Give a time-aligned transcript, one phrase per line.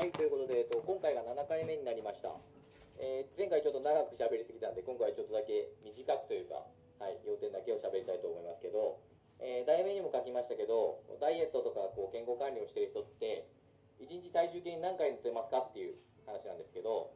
[0.00, 2.32] はい、ということで、えっと、今回が7回目になりました。
[2.96, 5.92] えー前回ちょっと長く喋りすぎたんで、今回ちょっとだけ短
[6.24, 6.64] くというか、
[6.96, 8.96] はい、要点だけを喋りたいと思いますけど、
[9.44, 13.44] えー題名にも書きましたけど、ダイエットとかこう健康管理をしてる人って、
[14.00, 17.12] 1日体重計に何回乗ってますかっていう話なんですけど、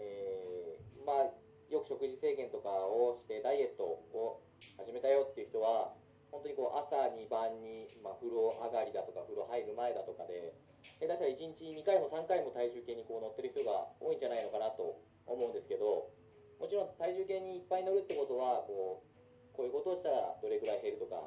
[0.00, 1.36] えーまあ、
[1.68, 4.40] よく食事制限とかをしてダイエットを
[4.80, 5.92] 始めたよっていう人は、
[6.32, 10.56] 本当にこう朝に晩に、まあ、風呂上がりだとか風呂入る前だとかで、
[10.96, 14.96] 下手したら1日2回も3回も体重計にこう乗ってる人が多いんじゃないのかなと
[15.28, 16.08] 思うんですけど、
[16.56, 21.20] もちろん体重計にいっぱい乗るってことは、こうこういうことをしたらどれくらい減るとか、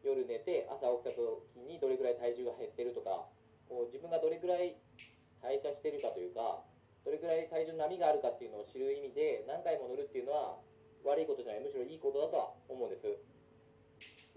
[0.00, 3.28] 夜寝て朝起きた時にどれくらい体重が減ってるとか、
[3.68, 4.80] こう自分がどれくらい
[5.44, 6.64] 代謝してるかというか、
[7.04, 10.56] どれくらい体重の波があるかっていうのを知る意味で何回も乗るっていうのは
[11.04, 13.08] 悪いことじゃない、むしろいいことだとは思うんです。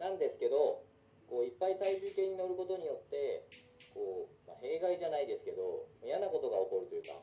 [0.03, 0.83] なんですけど、
[1.31, 3.47] こういっぱい体重計に乗ることによって、
[3.95, 7.15] こう、まあ、弊害じゃないですけど、嫌なことが起こるというか、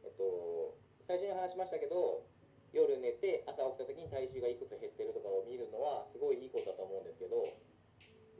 [0.00, 0.72] えっと、
[1.04, 2.24] 最初に話しましたけど、
[2.72, 7.44] 夜寝て朝起きた時に体重がいくつ減ってるとかを見るのはすごいいいことだと思うんですけど、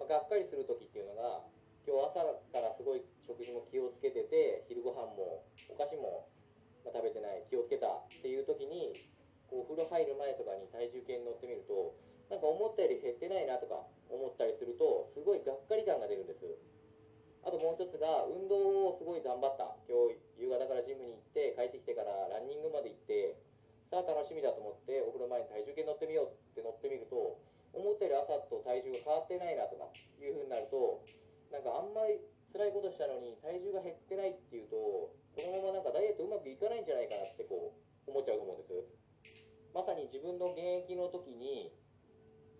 [0.00, 1.44] まあ、がっかりする時っていうのが、
[1.84, 6.32] 今日朝からすごい食事も気をつけてて、昼ご飯もお菓子も
[6.88, 8.96] 食べてない、気をつけたっていう時に、
[9.46, 11.92] こうお風呂入る前とかに体重計に乗ってみると、
[12.30, 16.44] なんか思ったより減ってないなとか思ったりすると、すごいがっかり感が出るんです。
[17.44, 19.76] あともう一つが、運動をすごい頑張った。
[19.84, 23.36] 今日夕方からジムに行って、帰ってきてからランニングまで行って、
[23.92, 27.36] さあ楽しみだと思って、お風呂前に体重計乗ってみようって乗ってみると、
[27.76, 29.90] 思ったより朝と体重が変わってないなとか
[30.22, 31.04] いう風になると、
[31.52, 38.72] なんかあんまり辛いことしたのに体重が減ってないっていうと、このままなんかダイエットうまくいかないんじゃないかなってこう思っちゃうと思うんです。
[39.74, 41.74] まさに自分の現役の時に、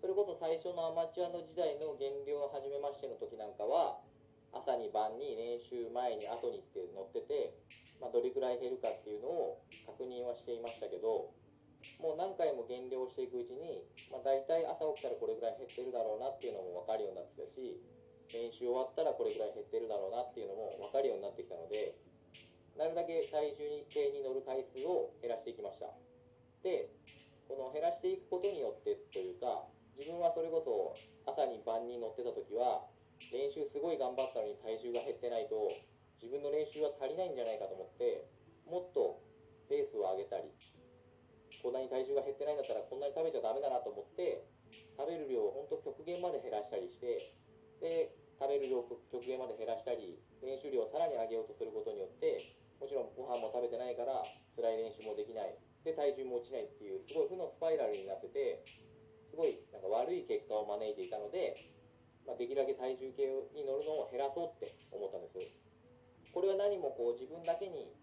[0.05, 4.05] それこそ最初のアマチュアの時代の減量を始めましての時なんかは、
[4.53, 7.57] 朝に晩に練習前に後にって乗ってて、
[7.97, 11.33] まあ、どれくらい減るかっていうのを確認はしていましたけど、
[11.97, 13.81] もう何回も減量していくうちに、
[14.13, 17.81] まあ、大体朝起きたらこれぐらい減ってるだろうなっていうのも分かるようになってきたし、
[18.29, 21.97] 練習終わったらこれぐらい減ってるだろうなっていうのも分かるようになってきたので、
[22.77, 25.89] なるだけ体重計に乗る回数を減らしていきました。
[26.61, 26.93] で、
[27.49, 28.74] この減らしていくことによ
[31.85, 32.89] 3人乗ってた時は
[33.29, 35.69] 練習すごい頑張ったのに体重が減ってないと
[36.17, 38.25] 自分の練習は足りないんじゃないかと思って
[38.65, 39.21] もっと
[39.69, 40.49] ペースを上げたり
[41.61, 44.41] こんなに体重が減ってないんだったらこんなに食べちゃダメだなと思って
[44.97, 47.29] 食べる量を本当極限まで減らしたりして
[47.79, 52.41] で食べる量を極限まで減らしたり練習量をさらに上げようとすることによって
[52.81, 54.25] もちろんご飯も食べてないから
[54.57, 55.55] 辛い練習もできない。
[55.85, 58.65] で体重も落ちないっていうすごい負のスパイラルになってて
[59.29, 61.74] すごいなんか悪い結果を招いていたので
[62.25, 65.39] まあ、できるだけ体重計に乗るのを減らそうって思ったんです。
[66.33, 67.93] これは何もこう自分だけに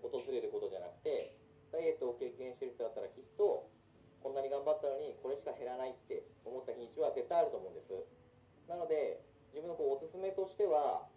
[0.00, 1.36] 訪れることじゃなくて、
[1.74, 3.68] ダイエットを経験してる人だったらきっと、
[4.22, 7.92] こんなに頑張ったのにこれしか減らないって思った日にちは絶対あると思うんです。
[8.70, 9.20] なので、
[9.52, 11.10] 自分のこうおすすめとしては、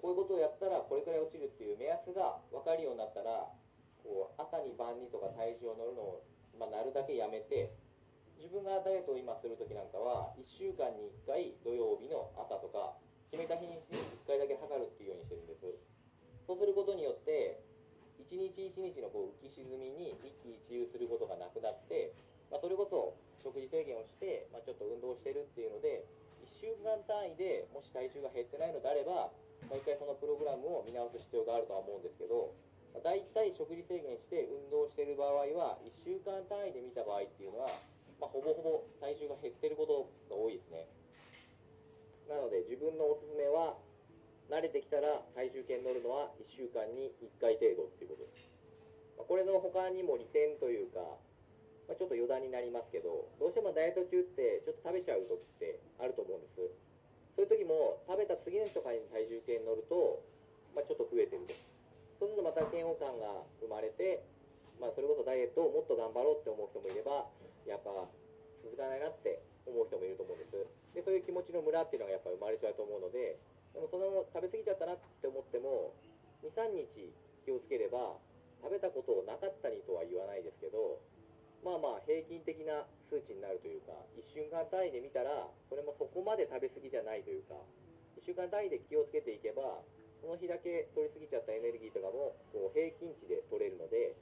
[0.00, 3.50] こういうことをやったらこれくらい落ちるっていう目安が分かるようになったら、
[4.00, 6.22] こう朝に晩にとか体重を乗るのを、
[6.56, 7.74] まあ、なるだけやめて、
[8.38, 12.94] 自分がダイエットを今するときなんかは、1週間に1回土曜日の朝とか、
[13.26, 13.98] 決めた日に1
[14.30, 15.66] 回だけ測るっていうようにしてるんです。
[16.46, 17.60] そうすることによって、
[18.16, 22.14] 一日一日のこう浮き沈みに一喜一憂することがなくなって、
[22.48, 26.06] まあ、それこそ食事制限をして、まあ、ちょっと運動してるっていうので、
[26.46, 29.34] 1週間単位でもし体重が減ってないのであれば、
[29.66, 32.54] もう一回そのプログラムを見直す必要があるとは思うんですけど、
[32.94, 37.76] まあ、大体食事制限して運動してる場合は、1週間単位で見た場合っていうのは、
[38.20, 40.86] まあ、ほぼほぼ体重が減ってることが多いですね。
[42.28, 43.78] なので自分のおすすめは、
[44.48, 48.48] 慣れてきたら体重計に乗るのは1週間に1回程度っていうことです。
[49.20, 51.04] まあ、これの他にも利点というか、
[51.84, 56.64] まあ、ちょっと余談になりますけど、どうしてもダイエット中ってちょっと食べちゃう時ってあると思うんです。
[57.36, 60.24] そういう時も食べた次の日とかに体重計に乗ると、
[60.72, 61.52] まあ、ちょっと増えてると。
[62.16, 64.24] そうするとまた嫌悪感が生まれて、
[64.80, 67.28] まあ、それこそダイエットをもっと頑張ろうって思う人もいれば、
[67.68, 67.92] やっぱ
[68.64, 70.56] 続かないなって思う人もいると思うんです。
[70.94, 73.38] で、そういう気持ちのムラっていうのがやっぱ生まれちゃうと思うので、
[73.74, 75.94] でもその食べ過ぎちゃったなって思っても、
[76.42, 77.12] 2、3日
[77.44, 78.16] 気をつければ、
[78.58, 80.98] 食べたことをなかったにとは言わないですけど、
[81.62, 87.54] まあまあ平均的な数値になるというか、1週間単位で見たら、それもそこまで食べ過ぎじゃないというか、
[88.18, 89.82] 1週間単位で気をつけていけば、
[90.18, 94.14] その日だけ取り過ぎちゃったエネルギーとかも、こう平均値で取れるので、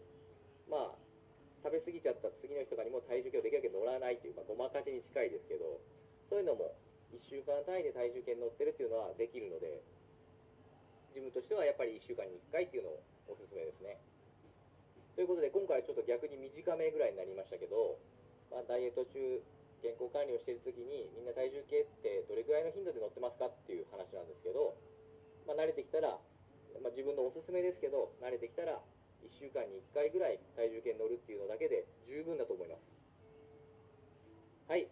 [1.86, 5.78] 過ぎちゃった次の日とかにも体重計をできるだけ乗らないというか、ごまかしに近いですけど、
[6.26, 6.74] そういうのも
[7.14, 9.86] 1週間単位で体重計に乗ってるっていうのはできるので、
[11.14, 13.00] ジムとしてはやっぱり1週間に1回っていうのを
[13.30, 14.02] おすすめですね。
[15.14, 17.96] ということで、今回はちょっと逆に短めぐらいになりましたけど、
[18.50, 19.16] まあ、ダイエット中、
[19.80, 24.74] 健康管理をしているときに、みんな体重計ってどれくらいの頻度で乗ってますかっていう話なんですけど、
[25.46, 26.18] まあ、慣れてきたら、
[26.82, 28.76] まあ、自分のおすすめですけど、慣れてきたら、
[29.26, 32.94] 1週間に1回ぐらい体重計に乗るっていうのだけで十分だと思います。
[34.70, 34.86] はい。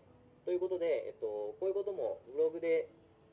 [0.44, 2.90] ということで、えっと、こういうこともブログで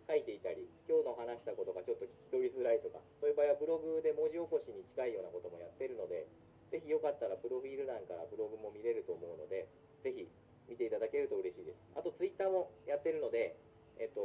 [0.07, 6.29] 書いていたり、今日の話したことがちょっと聞き取りづらいとか、そういう場合はブログで文字起こしに近いようなこともやってるので、
[6.71, 9.67] ぜひよかったらプロフィール欄からブログも見れると思うので、
[10.03, 10.29] ぜひ
[10.69, 11.83] 見ていただけると嬉しいです。
[11.97, 13.59] あとツイッターもやってるので、
[13.99, 14.21] えっと、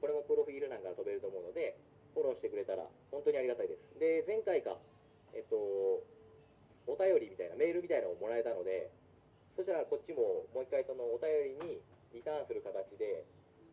[0.00, 1.76] これもプロフィール欄から飛べると思うので、
[2.14, 3.94] フォローしてくれたら本当にありがたいです。
[4.00, 4.80] で、前回か、
[5.34, 6.02] えっと、
[7.00, 8.92] 便りみたいな、メールみたいなのをもらえたので、
[9.56, 11.80] そしたらこっちももう一回そのお便りに
[12.12, 13.24] リターンする形で、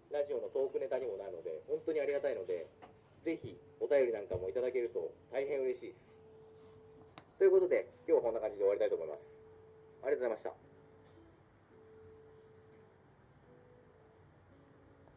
[0.07, 2.65] ラジオのトークネタにもなるので、本当にありがたいので、
[3.23, 6.07] ぜひお便りなんかもいただけると大変嬉しいです。
[7.37, 9.21] ということで、今日はこんな感じで終わりたいと思います。
[10.03, 10.66] ありがとうございました。